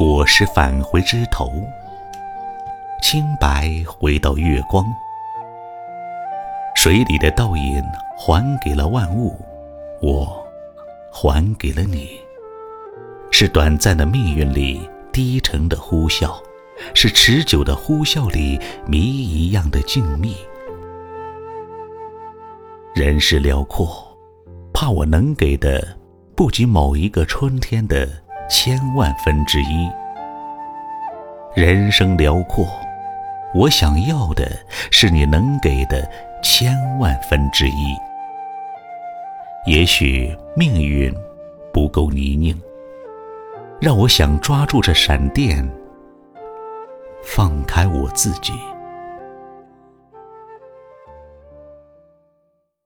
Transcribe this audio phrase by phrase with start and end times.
[0.00, 1.52] 果实返回枝头，
[3.02, 4.82] 清白回到月光。
[6.74, 7.84] 水里的倒影
[8.16, 9.38] 还给了万物，
[10.00, 10.42] 我
[11.12, 12.18] 还给了你。
[13.30, 14.80] 是短暂的命运里
[15.12, 16.34] 低沉的呼啸，
[16.94, 20.34] 是持久的呼啸里谜一样的静谧。
[22.94, 24.16] 人世辽阔，
[24.72, 25.86] 怕我能给的
[26.34, 28.08] 不及某一个春天的
[28.50, 29.88] 千万分之一。
[31.54, 32.68] 人生辽阔，
[33.54, 34.50] 我想要的
[34.90, 36.06] 是你能给的。
[36.42, 37.94] 千万分之一，
[39.66, 41.14] 也许命运
[41.70, 42.56] 不够泥泞，
[43.78, 45.70] 让我想抓住这闪电，
[47.22, 48.54] 放开我自己。